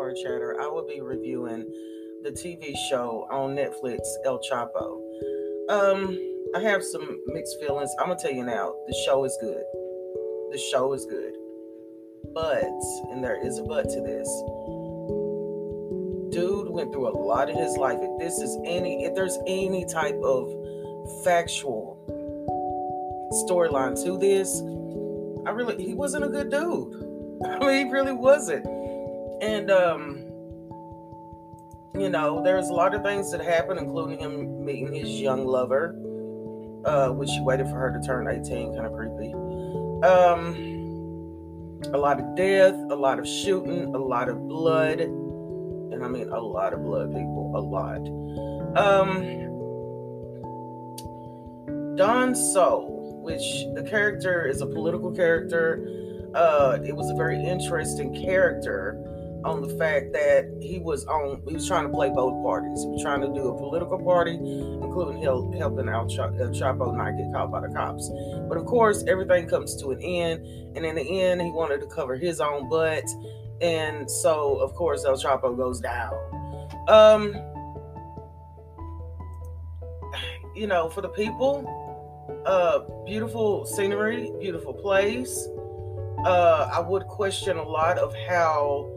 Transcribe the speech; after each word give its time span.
Horror 0.00 0.14
Chatter, 0.14 0.60
I 0.60 0.66
will 0.66 0.86
be 0.86 1.00
reviewing 1.00 1.66
the 2.22 2.30
TV 2.30 2.74
show 2.88 3.26
on 3.30 3.54
Netflix, 3.54 3.98
El 4.24 4.40
Chapo. 4.40 5.00
Um, 5.68 6.18
I 6.54 6.60
have 6.60 6.82
some 6.82 7.20
mixed 7.26 7.60
feelings. 7.60 7.94
I'm 7.98 8.08
gonna 8.08 8.18
tell 8.18 8.32
you 8.32 8.44
now, 8.44 8.74
the 8.86 8.94
show 9.04 9.24
is 9.24 9.36
good. 9.40 9.62
The 10.50 10.58
show 10.72 10.92
is 10.94 11.06
good. 11.06 11.34
But, 12.34 12.64
and 13.10 13.22
there 13.22 13.44
is 13.44 13.58
a 13.58 13.62
but 13.62 13.88
to 13.90 14.00
this. 14.00 14.28
Dude 16.34 16.70
went 16.70 16.92
through 16.92 17.08
a 17.08 17.16
lot 17.16 17.50
in 17.50 17.56
his 17.56 17.76
life. 17.76 17.98
If 18.00 18.18
this 18.18 18.38
is 18.38 18.56
any, 18.64 19.04
if 19.04 19.14
there's 19.14 19.38
any 19.46 19.84
type 19.86 20.20
of 20.22 20.50
factual 21.24 21.98
storyline 23.48 24.02
to 24.04 24.18
this, 24.18 24.60
I 25.46 25.50
really, 25.50 25.84
he 25.84 25.94
wasn't 25.94 26.24
a 26.24 26.28
good 26.28 26.50
dude. 26.50 27.06
I 27.46 27.58
mean, 27.58 27.86
he 27.86 27.92
really 27.92 28.12
wasn't. 28.12 28.79
And, 29.40 29.70
um, 29.70 30.18
you 31.94 32.08
know, 32.08 32.42
there's 32.42 32.68
a 32.68 32.72
lot 32.72 32.94
of 32.94 33.02
things 33.02 33.32
that 33.32 33.40
happened, 33.40 33.80
including 33.80 34.18
him 34.18 34.64
meeting 34.64 34.92
his 34.92 35.20
young 35.20 35.46
lover, 35.46 35.94
uh, 36.84 37.08
which 37.08 37.30
he 37.30 37.40
waited 37.40 37.66
for 37.66 37.76
her 37.76 37.92
to 37.92 38.06
turn 38.06 38.28
18, 38.28 38.74
kind 38.74 38.86
of 38.86 38.92
creepy. 38.92 39.32
Um, 40.04 40.78
a 41.92 41.98
lot 41.98 42.20
of 42.20 42.36
death, 42.36 42.74
a 42.90 42.94
lot 42.94 43.18
of 43.18 43.26
shooting, 43.26 43.94
a 43.94 43.98
lot 43.98 44.28
of 44.28 44.46
blood. 44.46 45.00
And 45.00 46.04
I 46.04 46.08
mean 46.08 46.28
a 46.28 46.40
lot 46.40 46.72
of 46.72 46.82
blood, 46.82 47.08
people, 47.08 47.52
a 47.56 47.60
lot. 47.60 48.06
Um, 48.78 49.46
Don 51.96 52.34
Sol, 52.34 53.20
which 53.22 53.42
the 53.74 53.82
character 53.88 54.46
is 54.46 54.60
a 54.60 54.66
political 54.66 55.10
character 55.12 56.00
uh, 56.34 56.78
it 56.84 56.94
was 56.94 57.10
a 57.10 57.14
very 57.14 57.42
interesting 57.42 58.14
character 58.14 59.09
on 59.44 59.62
the 59.62 59.74
fact 59.76 60.12
that 60.12 60.44
he 60.60 60.78
was 60.78 61.04
on 61.06 61.42
he 61.46 61.54
was 61.54 61.66
trying 61.66 61.84
to 61.84 61.88
play 61.90 62.10
both 62.10 62.42
parties. 62.42 62.82
He 62.82 62.88
was 62.88 63.02
trying 63.02 63.20
to 63.20 63.28
do 63.28 63.48
a 63.48 63.56
political 63.56 63.98
party, 63.98 64.34
including 64.34 65.22
help, 65.22 65.54
helping 65.54 65.88
El 65.88 66.06
Chapo 66.06 66.96
not 66.96 67.16
get 67.16 67.32
caught 67.32 67.50
by 67.50 67.60
the 67.60 67.68
cops. 67.68 68.10
But 68.48 68.58
of 68.58 68.66
course, 68.66 69.04
everything 69.06 69.48
comes 69.48 69.76
to 69.82 69.90
an 69.90 70.00
end, 70.02 70.44
and 70.76 70.84
in 70.84 70.94
the 70.96 71.22
end, 71.22 71.40
he 71.40 71.50
wanted 71.50 71.80
to 71.80 71.86
cover 71.86 72.16
his 72.16 72.40
own 72.40 72.68
butt, 72.68 73.04
and 73.60 74.10
so 74.10 74.56
of 74.56 74.74
course 74.74 75.04
El 75.04 75.16
Chapo 75.16 75.56
goes 75.56 75.80
down. 75.80 76.14
Um, 76.88 77.34
you 80.54 80.66
know, 80.66 80.90
for 80.90 81.00
the 81.00 81.08
people, 81.08 81.64
uh, 82.44 82.80
beautiful 83.04 83.64
scenery, 83.64 84.32
beautiful 84.38 84.74
place 84.74 85.48
uh, 86.24 86.68
I 86.72 86.80
would 86.80 87.06
question 87.06 87.56
a 87.56 87.62
lot 87.62 87.98
of 87.98 88.14
how 88.28 88.88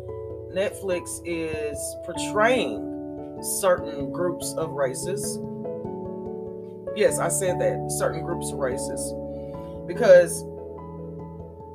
Netflix 0.54 1.22
is 1.26 1.78
portraying 2.06 3.40
certain 3.42 4.12
groups 4.12 4.54
of 4.54 4.72
races. 4.72 5.40
Yes, 6.96 7.20
I 7.20 7.30
said 7.30 7.60
that 7.60 7.92
certain 7.98 8.24
groups 8.24 8.52
of 8.52 8.60
races 8.60 9.14
because 9.88 10.46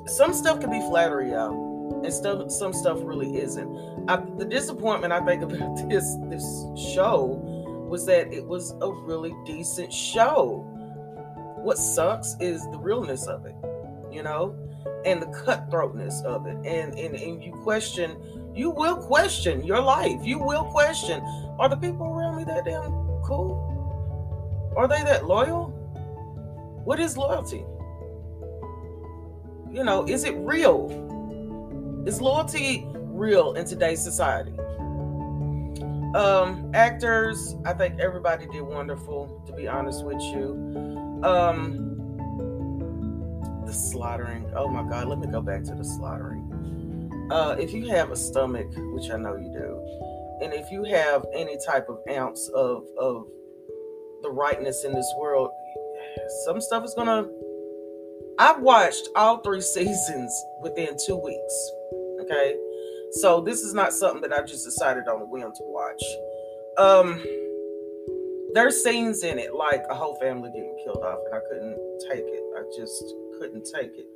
some 0.07 0.33
stuff 0.33 0.61
can 0.61 0.69
be 0.69 0.79
flattery 0.79 1.33
out, 1.33 1.51
and 1.51 2.13
stuff 2.13 2.49
some 2.51 2.73
stuff 2.73 2.99
really 3.01 3.37
isn't. 3.37 4.07
I, 4.07 4.23
the 4.37 4.45
disappointment 4.45 5.11
I 5.11 5.25
think 5.25 5.43
about 5.51 5.89
this 5.89 6.15
this 6.29 6.43
show 6.93 7.25
was 7.89 8.05
that 8.05 8.31
it 8.33 8.45
was 8.45 8.73
a 8.81 8.91
really 8.91 9.35
decent 9.45 9.91
show. 9.91 10.65
What 11.57 11.77
sucks 11.77 12.37
is 12.39 12.63
the 12.71 12.79
realness 12.79 13.27
of 13.27 13.45
it, 13.45 13.55
you 14.09 14.23
know 14.23 14.55
and 15.05 15.21
the 15.21 15.27
cutthroatness 15.27 16.21
of 16.23 16.45
it 16.45 16.55
and, 16.65 16.97
and 16.97 17.15
and 17.15 17.43
you 17.43 17.51
question 17.63 18.11
you 18.55 18.69
will 18.69 18.95
question 18.97 19.63
your 19.63 19.81
life. 19.81 20.19
You 20.23 20.39
will 20.39 20.65
question 20.65 21.21
are 21.59 21.67
the 21.67 21.75
people 21.75 22.07
around 22.07 22.37
me 22.37 22.43
that 22.45 22.65
damn 22.65 22.91
cool? 23.23 24.73
Are 24.77 24.87
they 24.87 25.03
that 25.03 25.25
loyal? 25.25 25.67
What 26.85 26.99
is 26.99 27.17
loyalty? 27.17 27.65
You 29.71 29.83
know 29.83 30.05
is 30.07 30.23
it 30.23 30.35
real? 30.37 30.89
Is 32.05 32.21
loyalty 32.21 32.85
real 32.95 33.53
in 33.53 33.65
today's 33.65 34.01
society? 34.01 34.53
Um 36.15 36.71
actors 36.73 37.55
i 37.65 37.73
think 37.73 37.99
everybody 37.99 38.47
did 38.47 38.61
wonderful 38.61 39.43
to 39.45 39.53
be 39.53 39.67
honest 39.67 40.03
with 40.03 40.19
you. 40.21 41.21
Um 41.23 41.89
the 43.69 43.75
slaughtering. 43.75 44.51
Oh 44.55 44.67
my 44.67 44.81
God, 44.89 45.07
let 45.07 45.19
me 45.19 45.27
go 45.27 45.41
back 45.41 45.63
to 45.65 45.75
the 45.75 45.83
slaughtering. 45.83 46.78
Uh, 47.31 47.55
if 47.59 47.73
you 47.73 47.87
have 47.87 48.11
a 48.11 48.15
stomach, 48.15 48.67
which 48.93 49.11
I 49.11 49.17
know 49.17 49.35
you 49.35 49.51
do, 49.51 50.43
and 50.43 50.53
if 50.53 50.71
you 50.71 50.83
have 50.85 51.25
any 51.33 51.57
type 51.65 51.87
of 51.89 51.99
ounce 52.09 52.49
of 52.49 52.85
of 52.97 53.27
the 54.21 54.31
rightness 54.31 54.83
in 54.83 54.93
this 54.93 55.11
world, 55.17 55.51
some 56.45 56.59
stuff 56.59 56.83
is 56.83 56.93
gonna. 56.95 57.27
I've 58.39 58.61
watched 58.61 59.09
all 59.15 59.37
three 59.39 59.61
seasons 59.75 60.31
within 60.61 60.95
two 61.05 61.17
weeks. 61.17 61.71
Okay, 62.21 62.55
so 63.11 63.41
this 63.41 63.61
is 63.61 63.73
not 63.73 63.93
something 63.93 64.21
that 64.21 64.33
I 64.33 64.41
just 64.43 64.65
decided 64.65 65.07
on 65.07 65.21
a 65.21 65.25
whim 65.25 65.51
to 65.51 65.63
watch. 65.63 66.03
Um, 66.77 67.21
there's 68.53 68.83
scenes 68.83 69.23
in 69.23 69.37
it 69.37 69.53
like 69.53 69.83
a 69.89 69.93
whole 69.93 70.15
family 70.15 70.49
getting 70.49 70.75
killed 70.83 71.03
off, 71.03 71.19
and 71.25 71.35
I 71.35 71.39
couldn't 71.47 71.77
take 72.09 72.25
it. 72.25 72.43
I 72.57 72.63
just 72.75 73.03
couldn't 73.39 73.65
take 73.65 73.91
it. 73.95 74.07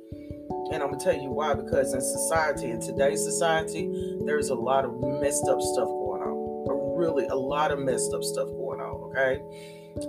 And 0.72 0.82
I'm 0.82 0.90
gonna 0.90 0.98
tell 1.02 1.16
you 1.16 1.30
why, 1.30 1.54
because 1.54 1.92
in 1.94 2.00
society, 2.00 2.70
in 2.70 2.80
today's 2.80 3.22
society, 3.22 4.16
there's 4.24 4.48
a 4.48 4.54
lot 4.54 4.84
of 4.84 5.00
messed 5.00 5.46
up 5.48 5.60
stuff 5.60 5.88
going 5.88 6.22
on. 6.22 6.96
Really 6.96 7.26
a 7.26 7.34
lot 7.34 7.70
of 7.70 7.78
messed 7.78 8.14
up 8.14 8.22
stuff 8.22 8.48
going 8.48 8.80
on, 8.80 9.10
okay? 9.10 9.42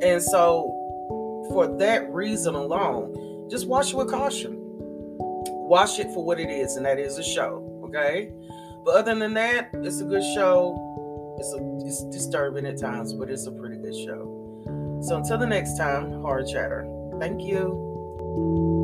And 0.02 0.22
so 0.22 0.72
for 1.50 1.68
that 1.78 2.10
reason 2.12 2.56
alone, 2.56 3.48
just 3.50 3.68
watch 3.68 3.94
it 3.94 3.98
with 3.98 4.10
caution. 4.10 4.58
Watch 4.60 6.00
it 6.00 6.08
for 6.14 6.24
what 6.24 6.40
it 6.40 6.50
is, 6.50 6.76
and 6.76 6.86
that 6.86 7.00
is 7.00 7.18
a 7.18 7.24
show, 7.24 7.82
okay? 7.86 8.32
But 8.86 8.96
other 8.98 9.16
than 9.16 9.34
that, 9.34 9.70
it's 9.74 10.00
a 10.00 10.06
good 10.06 10.24
show. 10.36 11.36
It's 11.40 11.54
a, 11.54 11.88
it's 11.88 12.04
disturbing 12.16 12.66
at 12.66 12.80
times, 12.80 13.14
but 13.14 13.30
it's 13.30 13.48
a 13.48 13.52
pretty 13.52 13.78
good 13.78 13.96
show. 13.96 15.02
So 15.02 15.18
until 15.18 15.38
the 15.38 15.48
next 15.48 15.78
time, 15.78 16.22
hard 16.22 16.48
Chatter. 16.48 16.88
Thank 17.20 17.42
you. 17.42 18.75